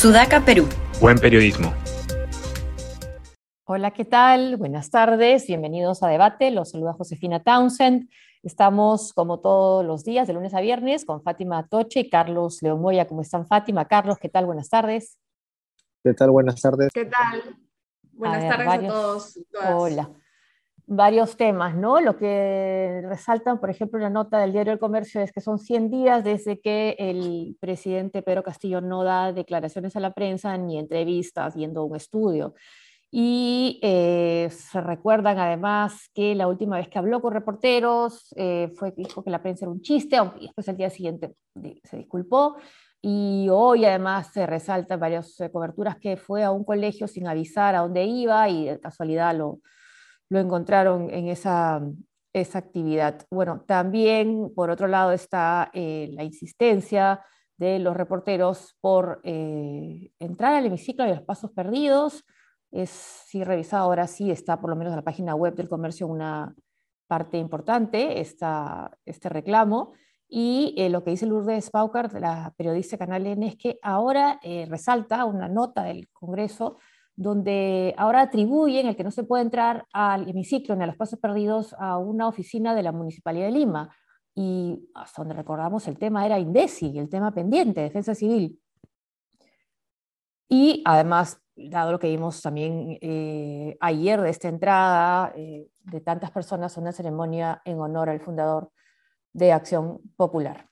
[0.00, 0.66] Sudaca, Perú.
[0.98, 1.74] Buen periodismo.
[3.66, 4.56] Hola, ¿qué tal?
[4.56, 6.50] Buenas tardes, bienvenidos a Debate.
[6.50, 8.08] Los saluda Josefina Townsend.
[8.42, 12.80] Estamos, como todos los días, de lunes a viernes, con Fátima Toche y Carlos León
[12.80, 13.06] Moya.
[13.06, 13.84] ¿Cómo están, Fátima?
[13.84, 14.46] Carlos, ¿qué tal?
[14.46, 15.18] Buenas tardes.
[16.02, 16.30] ¿Qué tal?
[16.30, 16.90] Buenas tardes.
[16.94, 17.58] ¿Qué tal?
[18.12, 19.38] Buenas tardes a todos.
[19.68, 20.10] Hola
[20.90, 22.00] varios temas, ¿no?
[22.00, 25.88] Lo que resaltan, por ejemplo, la nota del diario El Comercio es que son 100
[25.88, 31.54] días desde que el presidente Pedro Castillo no da declaraciones a la prensa ni entrevistas
[31.54, 32.54] viendo un estudio.
[33.08, 38.92] Y eh, se recuerdan además que la última vez que habló con reporteros eh, fue
[38.96, 41.36] dijo que la prensa era un chiste, aunque después al día siguiente
[41.84, 42.56] se disculpó.
[43.00, 47.76] Y hoy además se resaltan varias eh, coberturas que fue a un colegio sin avisar
[47.76, 49.60] a dónde iba y de casualidad lo,
[50.30, 51.82] lo encontraron en esa,
[52.32, 53.26] esa actividad.
[53.30, 57.20] Bueno, también por otro lado está eh, la insistencia
[57.58, 62.24] de los reporteros por eh, entrar al hemiciclo de los pasos perdidos.
[62.70, 66.06] Es, si revisado ahora sí está por lo menos en la página web del comercio
[66.06, 66.54] una
[67.08, 69.92] parte importante, esta, este reclamo.
[70.28, 75.24] Y eh, lo que dice Lourdes Paucar, la periodista Canal N, es que ahora resalta
[75.24, 76.76] una nota del Congreso
[77.20, 81.18] donde ahora atribuyen el que no se puede entrar al hemiciclo ni a los pasos
[81.18, 83.94] perdidos a una oficina de la Municipalidad de Lima.
[84.34, 88.58] Y hasta donde recordamos el tema era INDECI, el tema pendiente, Defensa Civil.
[90.48, 96.30] Y además, dado lo que vimos también eh, ayer de esta entrada eh, de tantas
[96.30, 98.72] personas una ceremonia en honor al fundador
[99.34, 100.69] de Acción Popular.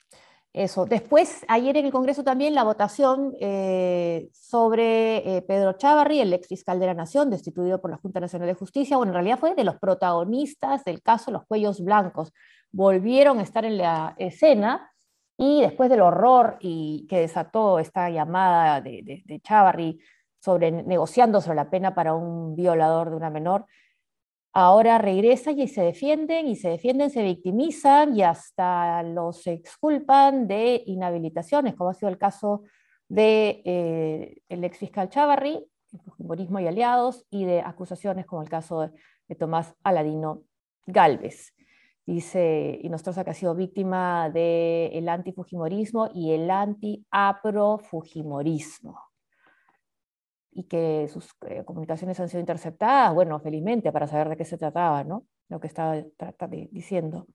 [0.53, 0.87] Eso.
[0.87, 6.49] Después, ayer en el Congreso también la votación eh, sobre eh, Pedro Chávarri, el ex
[6.49, 8.97] fiscal de la Nación, destituido por la Junta Nacional de Justicia.
[8.97, 12.33] Bueno, en realidad fue de los protagonistas del caso Los Cuellos Blancos.
[12.73, 14.91] Volvieron a estar en la escena
[15.37, 19.99] y después del horror y que desató esta llamada de, de,
[20.41, 23.67] sobre negociando sobre la pena para un violador de una menor,
[24.53, 30.82] ahora regresan y se defienden y se defienden, se victimizan y hasta los exculpan de
[30.86, 32.62] inhabilitaciones, como ha sido el caso
[33.09, 35.64] de eh, el ex fiscal Chavarri,
[36.04, 38.91] Fujimorismo y aliados, y de acusaciones como el caso
[39.26, 40.42] de, Tomás Aladino
[40.86, 41.54] Galvez.
[42.06, 49.08] Dice Inostroza que ha sido víctima del antifujimorismo y el anti-aprofujimorismo
[50.59, 54.59] y que sus eh, comunicaciones han sido interceptadas, bueno, felizmente, para saber de qué se
[54.59, 55.25] trataba, ¿no?
[55.49, 55.95] Lo que estaba
[56.73, 57.29] diciendo.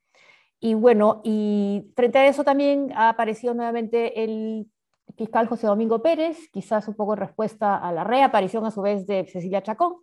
[0.60, 4.70] Y bueno, y frente a eso también ha aparecido nuevamente el
[5.16, 9.08] fiscal José Domingo Pérez, quizás un poco en respuesta a la reaparición a su vez
[9.08, 9.96] de Cecilia Chacón,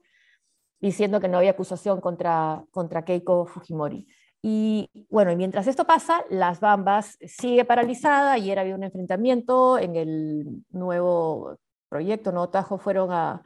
[0.80, 4.06] diciendo que no había acusación contra, contra Keiko Fujimori.
[4.40, 8.32] Y bueno, y mientras esto pasa, las Bambas sigue paralizada.
[8.32, 11.58] Ayer había un enfrentamiento en el nuevo
[11.90, 13.42] proyecto no Tajo fueron a,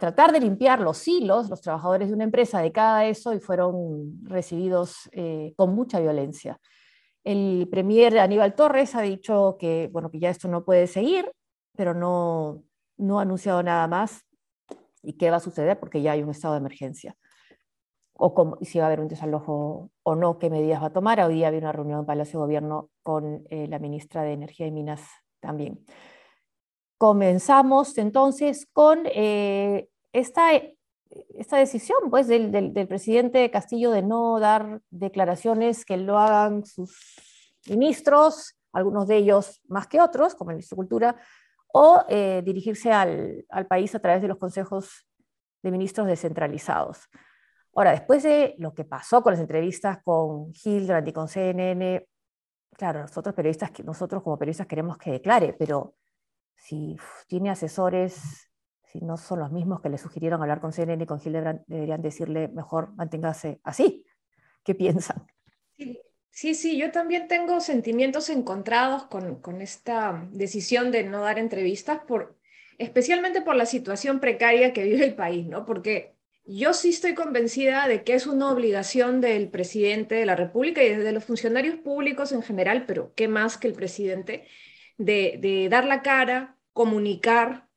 [0.00, 4.24] tratar de limpiar los hilos, los trabajadores de una empresa, de cada eso y fueron
[4.24, 6.58] recibidos eh, con mucha violencia.
[7.24, 11.30] El premier Aníbal Torres ha dicho que, bueno, que ya esto no puede seguir,
[11.76, 12.64] pero no,
[12.96, 14.24] no ha anunciado nada más
[15.02, 17.14] y qué va a suceder porque ya hay un estado de emergencia.
[18.14, 21.20] O si va a haber un desalojo o no, qué medidas va a tomar.
[21.20, 24.66] Hoy día había una reunión en Palacio de Gobierno con eh, la ministra de Energía
[24.66, 25.02] y Minas
[25.40, 25.84] también.
[27.02, 30.52] Comenzamos entonces con eh, esta,
[31.36, 37.58] esta, decisión pues, del, del, presidente Castillo de no dar declaraciones que lo hagan sus
[37.68, 41.16] ministros, algunos de ellos más que otros, como el ministro de Cultura,
[41.72, 45.04] o eh, dirigirse al, al, país a través de los consejos
[45.60, 47.08] de ministros descentralizados.
[47.74, 52.06] Ahora, después de lo que pasó con las entrevistas con Hildebrand y con CNN,
[52.76, 55.96] claro, nosotros periodistas, nosotros como periodistas queremos que declare, pero
[56.56, 56.96] si
[57.26, 58.50] tiene asesores,
[58.84, 62.02] si no son los mismos que le sugirieron hablar con CNN y con Hildebrand, deberían
[62.02, 64.04] decirle mejor manténgase así.
[64.64, 65.26] ¿Qué piensan?
[66.30, 72.00] Sí, sí, yo también tengo sentimientos encontrados con, con esta decisión de no dar entrevistas,
[72.06, 72.38] por,
[72.78, 75.66] especialmente por la situación precaria que vive el país, ¿no?
[75.66, 76.14] Porque
[76.44, 80.94] yo sí estoy convencida de que es una obligación del presidente de la República y
[80.94, 84.46] de los funcionarios públicos en general, pero qué más que el presidente,
[85.04, 87.68] de, dar la cara, comunicar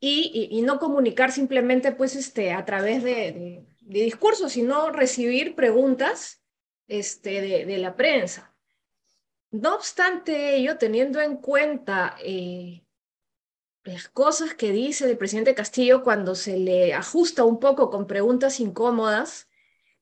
[0.00, 6.42] y, no comunicar simplemente pues este, a través de, discursos, sino recibir preguntas
[6.88, 8.54] este, de, la prensa.
[9.50, 12.84] No obstante ello, teniendo en cuenta eh,
[13.84, 18.58] las cosas que dice el presidente Castillo cuando se le ajusta un poco con preguntas
[18.58, 19.48] incómodas,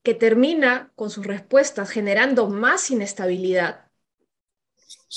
[0.01, 3.84] que termina con sus respuestas generando más inestabilidad,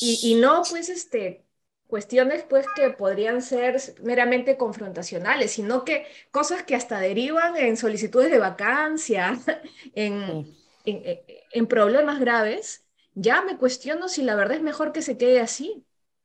[0.01, 1.45] y, no, pues, este,
[1.89, 8.31] cuestiones pues que podrían ser meramente confrontacionales, sino que cosas que hasta derivan en solicitudes
[8.31, 9.39] de vacancia,
[9.95, 10.55] en,
[10.85, 12.85] en, problemas graves,
[13.15, 15.85] ya me cuestiono si la verdad es mejor que se quede así,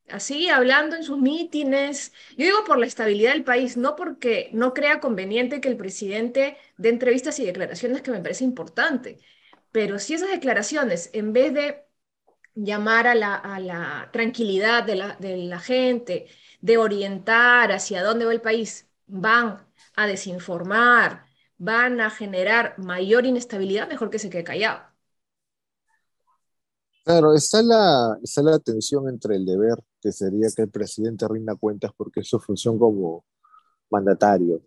[0.10, 2.14] así hablando en sus mítines.
[2.38, 6.58] Yo digo por la estabilidad del país, no porque no crea conveniente que el presidente
[6.78, 9.20] dé entrevistas y declaraciones que me parece importante,
[9.72, 11.86] pero si esas declaraciones, en vez de
[12.56, 16.28] llamar a la, tranquilidad de la, gente,
[16.62, 19.66] de orientar hacia dónde va el país, van
[19.96, 21.26] a desinformar,
[21.58, 24.82] van a generar mayor inestabilidad, mejor que se quede callado.
[27.06, 31.56] Claro, está la, está la tensión entre el deber, que sería que el presidente rinda
[31.56, 33.26] cuentas porque es su función como
[33.90, 34.62] mandatario,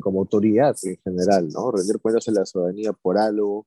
[0.00, 1.72] como autoridad en general, ¿no?
[1.72, 3.66] Rendir cuentas a la ciudadanía por algo,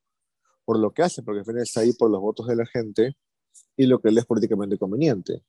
[0.65, 3.15] por lo que hace, porque al final está ahí por los votos de la gente,
[3.77, 5.43] y lo que le es políticamente conveniente.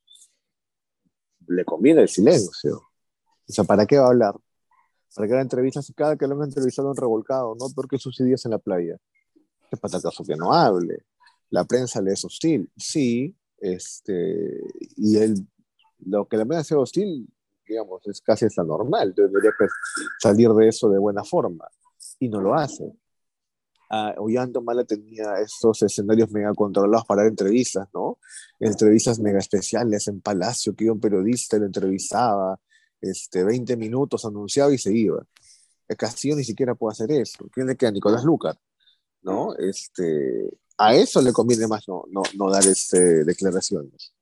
[1.46, 2.76] Le conviene el silencio.
[2.76, 4.34] O sea, ¿para qué va a hablar?
[5.14, 5.80] ¿Para qué la entrevista?
[5.94, 7.66] Cada que lo han entrevistado han revolcado, ¿no?
[7.74, 8.96] Porque sus días en la playa.
[9.70, 11.06] Es para acaso que no hable.
[11.50, 12.70] La prensa le es hostil.
[12.76, 14.60] Sí, este,
[14.96, 15.46] y él,
[16.00, 17.28] lo que la prensa sea hostil,
[17.66, 19.14] digamos, es casi hasta normal.
[19.14, 19.52] Debería
[20.18, 21.66] salir de eso de buena forma.
[22.18, 22.92] Y no lo hace
[23.90, 28.18] uh, Ollanta Mala tenía estos escenarios mega controlados para dar entrevistas, ¿no?
[28.60, 32.58] Entrevistas mega especiales en Palacio, que iba un periodista, lo entrevistaba,
[33.00, 35.24] este, 20 minutos, anunciaba y se iba.
[35.96, 37.48] Castillo ni siquiera puede hacer eso.
[37.52, 37.92] ¿Quién le queda?
[37.92, 38.58] Nicolás Lucar,
[39.22, 39.54] ¿no?
[39.56, 44.12] Este, a eso le conviene más no, no, no dar este, declaraciones.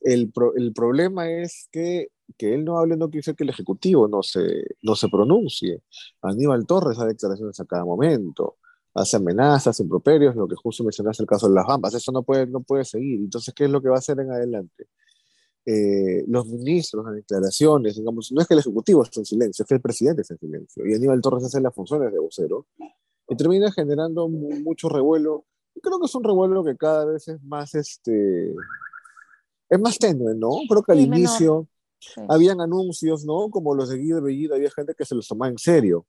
[0.00, 3.50] El, pro, el, problema es que, que él no hable no quiere decir que el
[3.50, 5.82] Ejecutivo no se, no se pronuncie.
[6.20, 8.58] Aníbal Torres da declaraciones a cada momento
[8.96, 11.94] hace amenazas, improperios, lo que justo mencionaste el caso de las bambas.
[11.94, 13.20] Eso no puede, no puede seguir.
[13.20, 14.88] Entonces, ¿qué es lo que va a hacer en adelante?
[15.66, 19.68] Eh, los ministros, las declaraciones, digamos, no es que el Ejecutivo esté en silencio, es
[19.68, 20.86] que el presidente está en silencio.
[20.86, 22.66] Y Aníbal Torres hace las funciones de vocero.
[23.28, 25.44] Y termina generando mucho revuelo.
[25.82, 28.54] creo que es un revuelo que cada vez es más, este,
[29.68, 30.50] es más tenue, ¿no?
[30.68, 31.68] Creo que al inicio
[32.28, 33.50] habían anuncios, ¿no?
[33.50, 36.06] Como los de Guido Bellido, había gente que se los tomaba en serio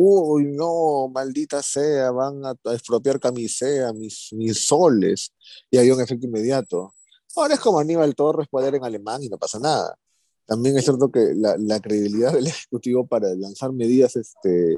[0.00, 5.32] uy, no, maldita sea, van a, expropiar camisea, mis, mis soles,
[5.70, 6.94] y hay un efecto inmediato.
[7.34, 9.98] Ahora es como Aníbal Torres poder en alemán y no pasa nada.
[10.46, 14.76] También es cierto que la, la credibilidad del Ejecutivo para lanzar medidas, este,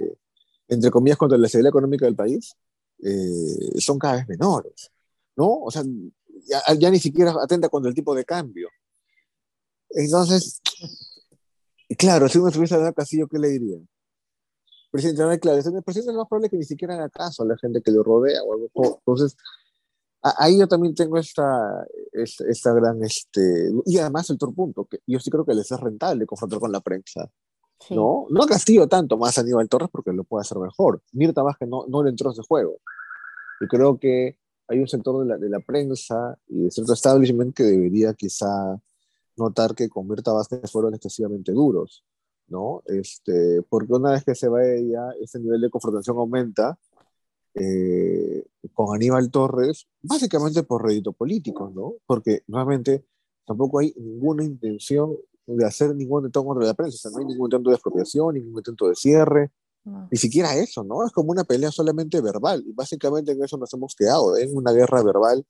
[0.68, 2.54] entre comillas, contra la seguridad económica del país,
[3.02, 4.90] eh, son cada vez menores,
[5.36, 5.48] ¿no?
[5.64, 5.82] O sea,
[6.46, 8.70] ya, ya, ni siquiera atenta contra el tipo de cambio.
[9.90, 10.62] Entonces,
[11.98, 13.78] claro, si uno estuviese en Castillo, ¿qué le diría?
[14.90, 17.56] Presidente no declaraciones, el presidente es más probable que ni siquiera haga caso a la
[17.56, 18.68] gente que lo rodea o algo.
[18.74, 19.36] Entonces,
[20.22, 25.18] ahí yo también tengo esta, esta, gran, este, y además el otro punto, que yo
[25.18, 27.30] sí creo que les es rentable confrontar con la prensa.
[27.88, 28.26] ¿No?
[28.28, 31.02] No Castillo tanto, más a Aníbal Torres porque lo puede hacer mejor.
[31.12, 32.78] Mirta que no, no le entró a ese juego.
[33.58, 34.36] Y creo que
[34.68, 38.78] hay un sector de la, de la prensa y de cierto establishment que debería quizá
[39.36, 42.04] notar que con Mirta Vázquez fueron excesivamente duros.
[42.50, 42.82] ¿No?
[42.86, 46.78] Este, porque una vez que se va ella, ese nivel de confrontación aumenta
[47.54, 48.44] eh,
[48.74, 51.94] con Aníbal Torres, básicamente por rédito político, ¿no?
[52.06, 53.06] Porque nuevamente
[53.46, 57.70] tampoco hay ninguna intención de hacer ningún intento contra la prensa, no hay ningún intento
[57.70, 59.50] de expropiación, ningún intento de cierre,
[60.10, 61.04] ni siquiera eso, ¿no?
[61.06, 64.72] Es como una pelea solamente verbal, y básicamente en eso nos hemos quedado, en una
[64.72, 65.44] guerra verbal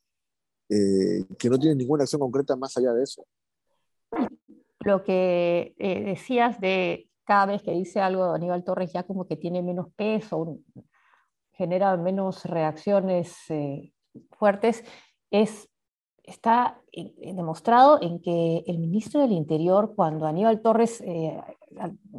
[0.69, 3.27] eh, que no tiene ninguna acción concreta más allá de eso
[4.81, 9.37] lo que eh, decías de cada vez que dice algo Aníbal Torres ya como que
[9.37, 10.59] tiene menos peso,
[11.53, 13.93] genera menos reacciones eh,
[14.33, 14.85] fuertes,
[15.31, 15.69] es,
[16.25, 21.39] está demostrado en que el ministro del Interior, cuando Aníbal Torres eh,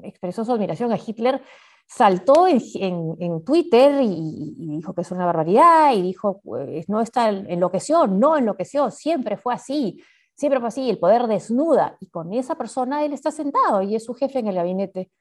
[0.03, 1.41] expresó su admiración a Hitler,
[1.87, 8.07] saltó en, Twitter y, dijo que es una barbaridad y dijo, pues, no está enloqueció,
[8.07, 10.01] no enloqueció, siempre fue así
[10.35, 14.05] siempre fue así, el poder desnuda, y con esa persona él está sentado y es
[14.05, 15.11] su jefe en el gabinete.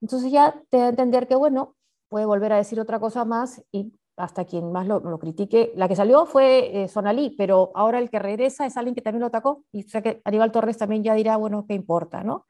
[0.00, 1.74] Entonces ya te da a entender que, bueno,
[2.08, 5.72] puede volver a decir otra cosa más y hasta quien más lo, critique.
[5.76, 9.20] La que salió fue eh, Sonalí, pero ahora el que regresa es alguien que también
[9.20, 12.24] lo atacó, y o que Aníbal Torres también ya dirá, bueno, ¿qué importa?
[12.24, 12.46] ¿no?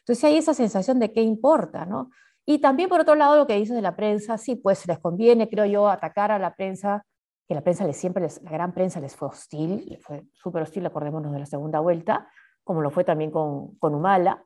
[0.00, 2.10] Entonces hay esa sensación de qué importa, ¿no?
[2.46, 5.50] Y también por otro lado lo que dices de la prensa, sí, pues les conviene,
[5.50, 7.04] creo yo, atacar a la prensa
[7.48, 10.84] que la prensa les siempre, les, la gran prensa les fue hostil, fue súper hostil,
[10.84, 12.28] acordémonos de la segunda vuelta,
[12.62, 14.44] como lo fue también con, con Humala.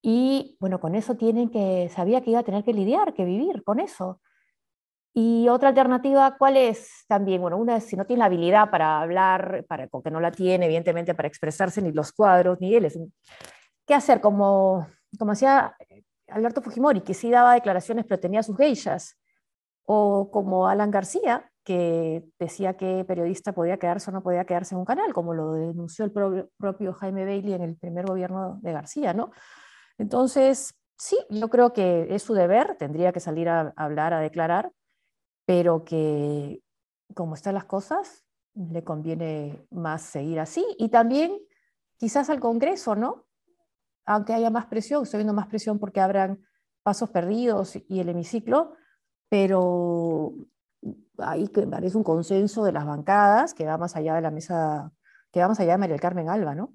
[0.00, 3.64] Y bueno, con eso tienen que, sabía que iba a tener que lidiar, que vivir
[3.64, 4.20] con eso.
[5.12, 7.40] Y otra alternativa, ¿cuál es también?
[7.40, 10.66] Bueno, una es si no tiene la habilidad para hablar, para, porque no la tiene,
[10.66, 12.84] evidentemente, para expresarse ni los cuadros, ni él.
[12.84, 12.96] Es
[13.84, 14.20] ¿Qué hacer?
[14.20, 14.86] Como,
[15.18, 15.74] como hacía
[16.28, 19.18] Alberto Fujimori, que sí daba declaraciones, pero tenía sus geishas.
[19.84, 24.78] O como Alan García, que decía que periodista podía quedarse o no podía quedarse en
[24.78, 29.12] un canal, como lo denunció el propio Jaime Bailey en el primer gobierno de García,
[29.12, 29.32] ¿no?
[29.98, 34.72] Entonces, sí, yo creo que es su deber, tendría que salir a hablar, a declarar,
[35.44, 36.62] pero que
[37.14, 40.64] como están las cosas, le conviene más seguir así.
[40.78, 41.38] Y también
[41.98, 43.26] quizás al Congreso, ¿no?
[44.06, 46.42] Aunque haya más presión, estoy viendo más presión porque habrán
[46.82, 48.72] pasos perdidos y el hemiciclo,
[49.28, 50.32] pero
[51.18, 54.92] ahí que parece un consenso de las bancadas que va más allá de la mesa,
[55.32, 56.74] que va más allá de María del Carmen Alba, ¿no?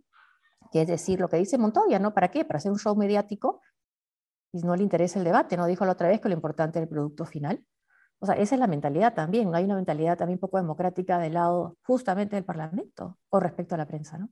[0.71, 2.13] Que es decir, lo que dice Montoya, ¿no?
[2.13, 2.45] ¿Para qué?
[2.45, 3.61] Para hacer un show mediático
[4.51, 5.65] y no le interesa el debate, ¿no?
[5.65, 7.63] Dijo la otra vez que lo importante es el producto final.
[8.19, 9.53] O sea, esa es la mentalidad también.
[9.53, 13.85] Hay una mentalidad también poco democrática del lado justamente del Parlamento con respecto a la
[13.85, 14.29] prensa, ¿no?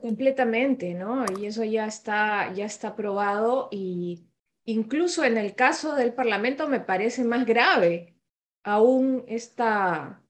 [0.00, 1.24] completamente, ¿no?
[1.38, 4.26] Y eso ya está, ya está probado y
[4.66, 8.14] incluso en el caso del Parlamento me parece más grave
[8.62, 10.22] aún esta,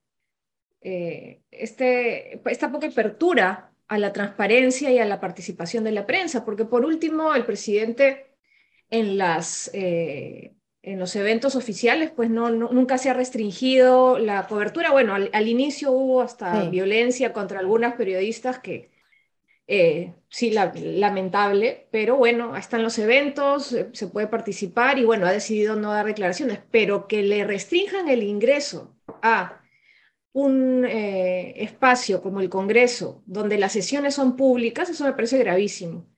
[0.81, 6.45] eh, este, esta poca apertura a la transparencia y a la participación de la prensa,
[6.45, 8.27] porque por último el presidente
[8.91, 14.93] en las eh, en los eventos oficiales, pues no, nunca se ha restringido la cobertura.
[14.93, 18.89] Bueno, al, inicio hubo hasta violencia contra algunas periodistas que,
[19.69, 25.33] eh, sí, lamentable, pero bueno, están los eventos, eh, se puede participar y bueno, ha
[25.33, 29.61] decidido no dar declaraciones, pero que le restrinjan el ingreso a
[30.33, 36.09] un eh, espacio como el Congreso, donde las sesiones son públicas, eso me parece gravísimo.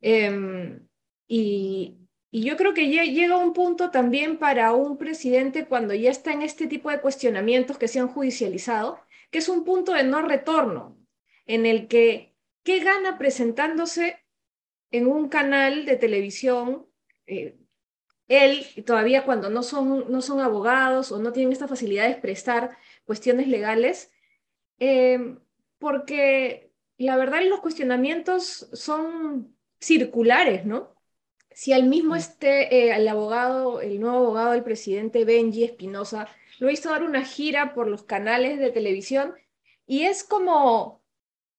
[0.00, 0.86] Em,
[1.28, 1.96] y,
[2.30, 6.42] y yo creo que llega un punto también para un presidente cuando ya está en
[6.42, 8.98] este tipo de cuestionamientos que se han judicializado,
[9.30, 10.98] que es un punto de no retorno,
[11.46, 12.31] en el que,
[12.62, 14.24] ¿qué gana presentándose
[14.90, 16.86] en un canal de televisión?
[17.26, 17.58] Eh,
[18.28, 22.76] él, todavía cuando no son, no son abogados o no tienen esta facilidad de expresar
[23.04, 24.10] cuestiones legales,
[24.78, 25.36] eh,
[25.78, 30.92] porque la verdad los cuestionamientos son circulares, ¿no?
[31.54, 36.28] si al mismo este, el abogado, el nuevo abogado del presidente Benji Espinosa,
[36.58, 39.34] lo hizo dar una gira por los canales de televisión
[39.86, 41.01] y es como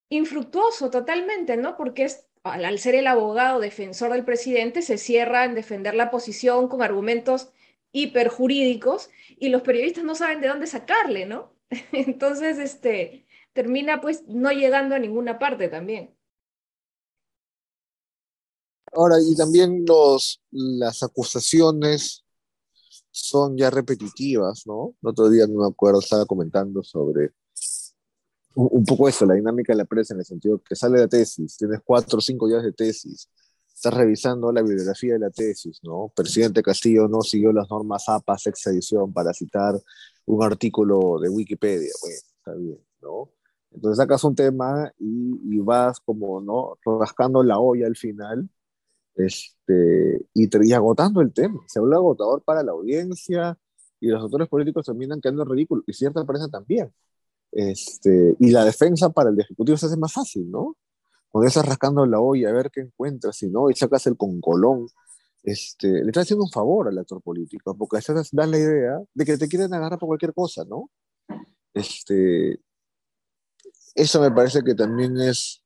[0.09, 1.77] infructuoso totalmente, ¿no?
[1.77, 6.67] Porque es, al, ser el abogado defensor del presidente, se cierra en defender la posición
[6.67, 7.51] con argumentos
[7.91, 11.53] hiperjurídicos y los periodistas no saben de dónde sacarle, ¿no?
[11.91, 16.15] Entonces, este, termina pues no llegando a ninguna parte también.
[18.91, 22.23] Ahora, y también los, las acusaciones
[23.09, 24.95] son ya repetitivas, ¿no?
[25.01, 27.31] El otro día, no me acuerdo, estaba comentando sobre
[28.55, 31.57] un, poco eso, la dinámica de la prensa, en el sentido que sale la tesis,
[31.57, 33.29] tienes cuatro o cinco días de tesis,
[33.73, 36.11] estás revisando la bibliografía de la tesis, ¿no?
[36.15, 39.75] Presidente Castillo no siguió las normas APA, sexta edición, para citar
[40.25, 41.91] un artículo de Wikipedia.
[42.01, 43.31] Bueno, está bien, ¿no?
[43.71, 46.77] Entonces sacas un tema y, y vas como, ¿no?
[46.99, 48.49] Rascando la olla al final
[49.15, 51.61] este, y, agotando el tema.
[51.67, 53.57] Se habla agotador para la audiencia
[53.99, 56.91] y los autores políticos terminan quedando ridículos y cierta prensa también.
[57.55, 60.75] Este, y la defensa para el Ejecutivo se hace más fácil, ¿no?
[61.29, 64.87] Cuando estás rascando la olla a ver qué encuentras, si no, y sacas el concolón,
[65.43, 69.25] este, le estás haciendo un favor al actor político, porque eso da la idea de
[69.25, 70.89] que te quieren agarrar por cualquier cosa, ¿no?
[71.73, 72.59] Este,
[73.95, 75.63] eso me parece que también es,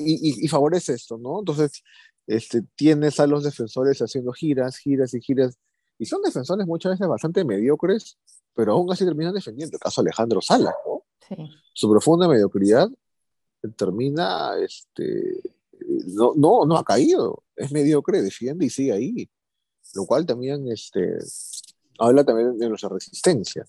[0.00, 1.40] y, favorece esto, ¿no?
[1.40, 1.82] Entonces,
[2.26, 5.58] este, tienes a los defensores haciendo giras, giras y giras,
[5.98, 8.18] y son defensores muchas veces bastante mediocres,
[8.54, 9.76] pero aún así terminan defendiendo.
[9.76, 10.99] El caso Alejandro Sala, ¿no?
[11.72, 12.88] Su profunda mediocridad
[13.76, 15.40] termina, este,
[16.14, 19.30] no, no, no ha caído, es mediocre, defiende y sigue ahí,
[19.94, 21.18] lo cual también este,
[21.98, 23.66] habla también de nuestra resistencia.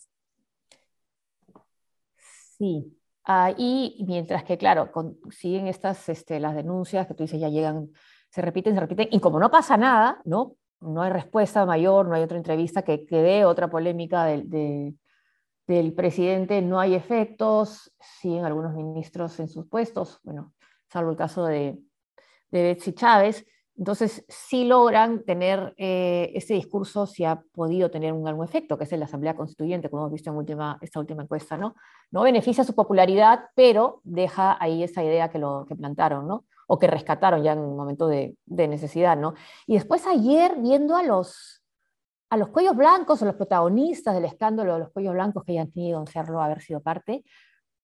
[2.57, 4.91] Sí, ah, y mientras que, claro,
[5.31, 7.91] siguen estas, este, las denuncias que tú dices ya llegan
[8.29, 10.55] se repiten, se repiten, y como no pasa nada, ¿no?
[10.79, 14.97] No hay respuesta mayor, no hay otra entrevista que, que dé otra polémica del,
[15.75, 20.53] del presidente, no hay efectos, siguen algunos ministros en sus puestos, bueno,
[20.87, 21.79] salvo el caso de,
[22.51, 23.45] de Betsy Chávez,
[23.77, 28.83] entonces sí logran tener eh, ese discurso, si ha podido tener un, algún efecto, que
[28.83, 31.75] es la Asamblea Constituyente, como hemos visto en última, esta última encuesta, ¿no?
[32.11, 36.45] No beneficia su popularidad, pero deja ahí esa idea que, lo, que plantaron, ¿no?
[36.73, 39.33] o que rescataron ya en un momento de, necesidad, ¿no?
[39.67, 41.60] Y después ayer, viendo a los,
[42.31, 45.69] a los cuellos blancos o los protagonistas del escándalo de los cuellos blancos que hayan
[45.69, 47.25] tenido en serlo haber sido parte,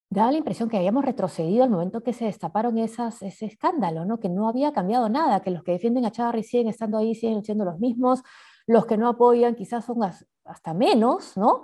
[0.10, 4.22] daba la impresión que habíamos retrocedido al momento que se destaparon esas, ese escándalo, ¿no?
[4.22, 7.44] que no había cambiado nada, que los que defienden a Chavarri siguen estando ahí, siguen
[7.44, 8.24] siendo los mismos,
[8.68, 9.98] los que no apoyan quizás son
[10.46, 11.64] hasta menos, ¿no?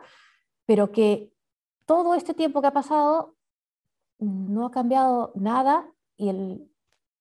[0.65, 1.31] pero que
[1.85, 3.37] todo este tiempo que ha pasado
[4.19, 6.69] no ha cambiado nada y el,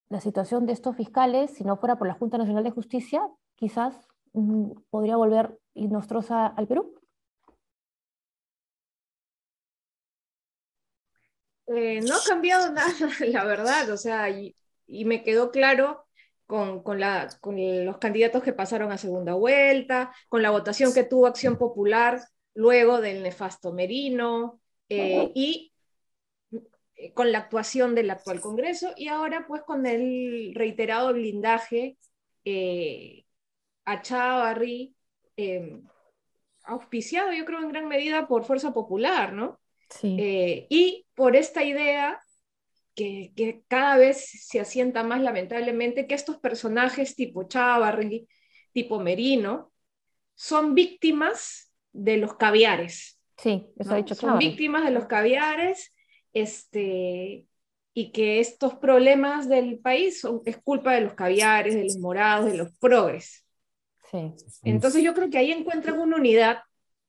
[0.09, 3.95] la situación de estos fiscales, si no fuera por la Junta Nacional de Justicia, quizás
[3.95, 4.12] mm,
[4.91, 6.95] podría volver inostrosa al Perú.
[11.75, 14.55] Eh, no ha cambiado nada, la verdad, o sea, y,
[14.87, 16.05] me quedó claro
[16.47, 21.05] con, con, la, con, los candidatos que pasaron a segunda vuelta, con la votación que
[21.05, 22.21] tuvo Acción Popular
[22.55, 24.61] luego del nefasto Merino
[24.91, 25.73] eh, y
[26.97, 31.97] eh, con la actuación del actual Congreso y ahora pues con el reiterado blindaje
[33.85, 34.95] a Chávarri,
[36.65, 39.61] auspiciado yo creo en gran medida por Fuerza Popular, ¿no?
[40.03, 42.19] Eh, y por esta idea
[42.95, 48.27] que, que, cada vez se asienta más lamentablemente, que estos personajes tipo Chávarri,
[48.73, 49.73] tipo Merino,
[50.35, 53.21] son víctimas de los caviares.
[53.37, 55.93] Sí, eso ha dicho Son víctimas de los caviares,
[56.33, 57.47] este,
[57.93, 62.47] y que estos problemas del país son, es culpa de los caviares, de los morados,
[62.47, 63.45] de los progres.
[64.13, 64.35] Sí.
[64.65, 66.59] Entonces yo creo que ahí encuentran una unidad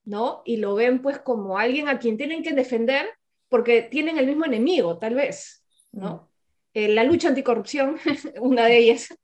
[0.05, 0.41] ¿no?
[0.45, 3.07] Y lo ven pues como alguien a quien tienen que defender
[3.49, 6.15] porque tienen el mismo enemigo, tal vez, ¿no?
[6.15, 6.27] Mm.
[6.75, 7.97] Eh, la lucha anticorrupción,
[8.41, 9.15] una de ellas.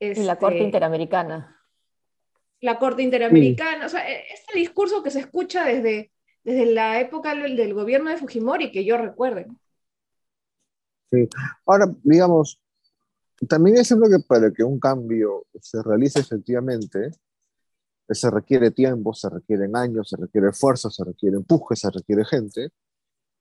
[0.00, 1.56] y la Corte este, Interamericana.
[2.60, 6.10] La Corte Interamericana, o sea, e, este discurso que se escucha desde,
[6.42, 9.46] desde la época del, gobierno de Fujimori, que yo recuerde.
[11.12, 11.28] Sí.
[11.64, 12.60] Ahora, digamos,
[13.46, 17.12] también es cierto que para que un cambio se realice efectivamente,
[18.08, 22.70] se requiere tiempo, se requieren años, se requiere esfuerzo, se requiere empuje, se requiere gente.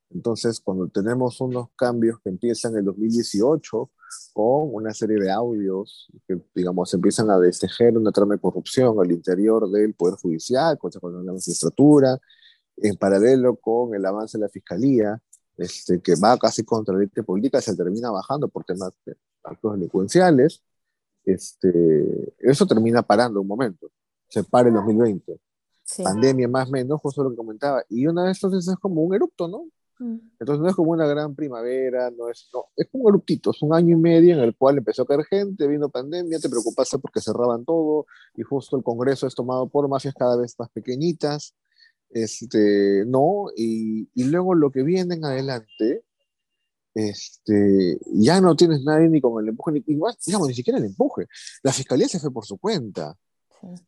[0.10, 3.92] Entonces, cuando tenemos unos cambios que empiezan en el 2018
[4.34, 9.12] con una serie de audios que, digamos, empiezan a destejer una trama de corrupción al
[9.12, 10.92] interior del Poder Judicial, con
[11.26, 12.18] la magistratura,
[12.78, 15.22] en paralelo con el avance de la Fiscalía,
[15.58, 19.16] este, que va casi contra la política, se termina bajando por temas de
[19.48, 20.64] actos delincuenciales,
[21.26, 23.92] este, eso termina parando un momento
[24.28, 25.40] se para el 2020.
[26.04, 27.84] Pandemia más o menos, justo lo que comentaba.
[27.90, 29.68] Y una de estas es como un erupto, ¿no?
[30.00, 30.18] Mm.
[30.40, 33.62] Entonces no es como una gran primavera, no es, no, es como un eruptito, es
[33.62, 37.00] un año y medio en el cual empezó a caer gente, vino pandemia, te preocupaste
[37.00, 38.06] porque cerraban todo
[38.36, 41.56] y justo el Congreso es tomado por mafias cada vez más pequeñitas,
[42.10, 46.04] este, no, y, y luego lo que viene en adelante,
[46.98, 49.82] este, ya no tienes nadie ni con el empuje, ni,
[50.26, 51.28] digamos, ni siquiera el empuje,
[51.62, 53.16] la fiscalía se fue por su cuenta,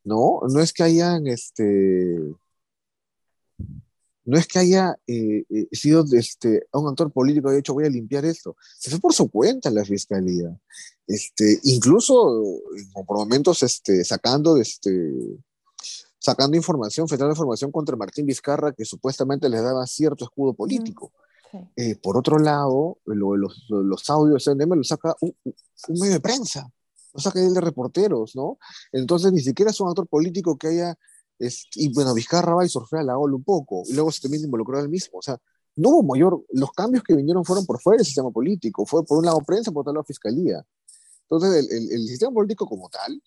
[0.03, 2.19] no, no es que hayan, este,
[4.25, 7.89] no es que haya eh, eh, sido este, un actor político y dicho voy a
[7.89, 8.55] limpiar esto.
[8.77, 10.55] Se fue por su cuenta la fiscalía.
[11.07, 12.61] Este, incluso
[13.07, 14.91] por momentos este, sacando, este,
[16.19, 21.11] sacando información, filtrando información contra Martín Vizcarra que supuestamente les daba cierto escudo político.
[21.75, 25.35] Eh, por otro lado, los, los, audios de CNM lo saca un,
[25.89, 26.71] medio de prensa
[27.11, 28.57] o sea, que es de reporteros, ¿no?
[28.91, 30.97] Entonces ni siquiera es un actor político que haya,
[31.75, 34.83] y bueno, Vizcarra va y surfea la ola un poco, y luego se termina involucrado
[34.83, 35.37] el mismo, o sea,
[35.75, 39.19] no hubo mayor, los cambios que vinieron fueron por fuera del sistema político, fue por
[39.19, 40.63] un lado prensa, por otro lado fiscalía.
[41.29, 43.21] Entonces el, el, sistema político como tal,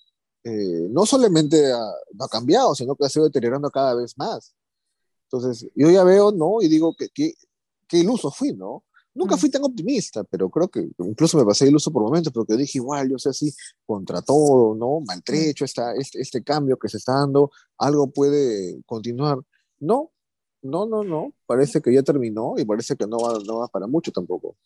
[0.44, 4.54] eh, no solamente ha, ha, cambiado, sino que ha sido deteriorando cada vez más.
[5.30, 6.60] Entonces yo ya veo, ¿no?
[6.60, 7.34] Y digo que, que,
[7.92, 8.84] qué iluso fui, ¿no?
[9.14, 9.38] Nunca mm.
[9.38, 13.10] fui tan optimista, pero creo que incluso me pasé iluso por momentos, porque dije, igual,
[13.10, 13.52] yo sé así,
[13.84, 15.00] contra todo, ¿no?
[15.06, 19.36] Maltrecho está este, este cambio que se está dando, algo puede continuar.
[19.78, 20.10] No,
[20.62, 23.86] no, no, no, parece que ya terminó y parece que no va, no va para
[23.86, 24.56] mucho tampoco.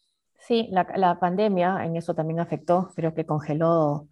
[0.47, 4.07] Sí, la, la pandemia en eso también afectó, creo que congeló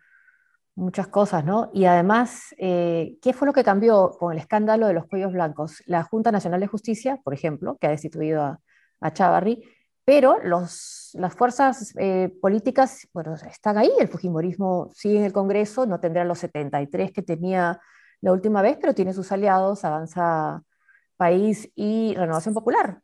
[0.75, 1.71] muchas cosas, ¿no?
[1.73, 5.85] Y además, eh, ¿qué fue lo que cambió con el escándalo de los cuellos blancos?
[5.87, 8.61] La Junta Nacional de Justicia, por ejemplo, que ha destituido a,
[9.01, 9.63] a Chavarri,
[10.05, 15.87] pero los, las fuerzas eh, políticas, bueno, están ahí, el Fujimorismo sigue en el Congreso,
[15.87, 17.81] no tendrá los 73 que tenía
[18.21, 20.63] la última vez, pero tiene sus aliados, Avanza
[21.17, 23.01] País y Renovación Popular.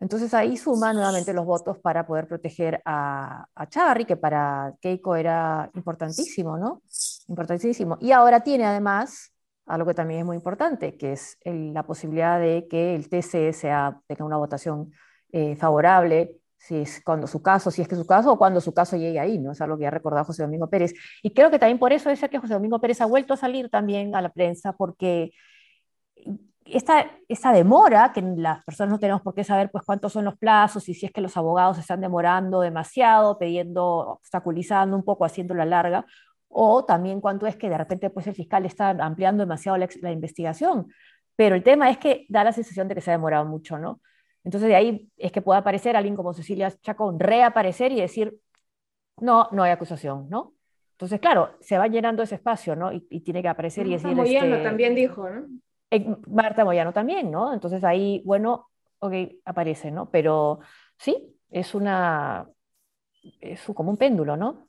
[0.00, 5.14] Entonces ahí suma nuevamente los votos para poder proteger a, a Charry, que para Keiko
[5.14, 6.82] era importantísimo, ¿no?
[7.28, 7.98] Importantísimo.
[8.00, 9.32] Y ahora tiene además
[9.66, 13.52] algo que también es muy importante, que es la posibilidad de que el TCE
[14.06, 14.90] tenga una votación
[15.32, 18.72] eh, favorable si es cuando su caso, si es que su caso o cuando su
[18.72, 19.50] caso llegue ahí, ¿no?
[19.50, 20.94] Es algo que ha recordado José Domingo Pérez.
[21.20, 23.68] Y creo que también por eso es que José Domingo Pérez ha vuelto a salir
[23.68, 25.32] también a la prensa, porque
[26.64, 30.38] esta, esta, demora, que las personas no tenemos por qué saber pues, cuántos son los
[30.38, 35.54] plazos y si es que los abogados están demorando demasiado, pidiendo, obstaculizando un poco, haciendo
[35.54, 36.06] la larga,
[36.48, 40.12] o también cuánto es que de repente pues, el fiscal está ampliando demasiado la, la,
[40.12, 40.92] investigación.
[41.34, 44.00] Pero el tema es que da la sensación de que se ha demorado mucho, ¿no?
[44.44, 48.36] Entonces de ahí es que pueda aparecer alguien como Cecilia Chacón, reaparecer y decir,
[49.18, 50.54] no, no hay acusación, ¿no?
[50.92, 52.92] Entonces, claro, se va llenando ese espacio, ¿no?
[52.92, 54.14] Y, tiene que aparecer y decir...
[54.14, 55.46] Moyano este, también dijo, ¿no?
[56.28, 57.52] Marta Moyano también, ¿no?
[57.52, 58.68] Entonces ahí, bueno,
[59.00, 59.12] ok,
[59.44, 60.10] aparece, ¿no?
[60.10, 60.60] Pero
[60.96, 62.48] sí, es una...
[63.40, 64.68] es como un péndulo, ¿no?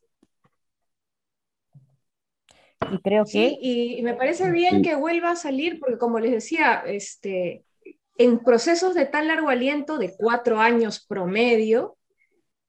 [2.91, 3.31] Y creo que...
[3.31, 7.63] Sí, y me parece bien que vuelva a salir, porque como les decía, este,
[8.17, 11.97] en procesos de tan largo aliento, de cuatro años promedio,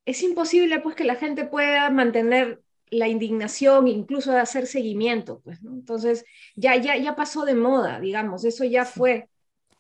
[0.07, 5.62] es imposible pues que la gente pueda mantener la indignación, incluso de hacer seguimiento, pues,
[5.62, 5.72] ¿no?
[5.72, 9.28] Entonces, ya, ya, ya pasó de moda, digamos, eso ya fue.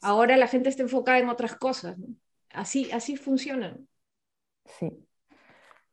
[0.00, 2.08] Ahora la gente está enfocada en otras cosas, ¿no?
[2.50, 3.76] Así, así funciona.
[4.78, 4.90] Sí.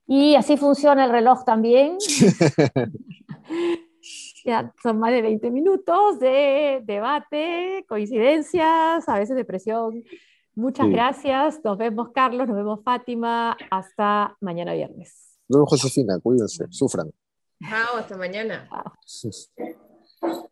[0.07, 1.97] Y así funciona el reloj también.
[4.43, 10.03] ya son más de 20 minutos de debate, coincidencias, a veces depresión.
[10.53, 11.61] Muchas gracias.
[11.63, 12.47] Nos vemos, Carlos.
[12.47, 13.57] Nos vemos, Fátima.
[13.69, 15.37] Hasta mañana viernes.
[15.47, 16.19] Nos vemos, Josefina.
[16.19, 16.65] Cuídense.
[16.69, 17.11] Sufran.
[17.67, 18.69] Chao, hasta mañana.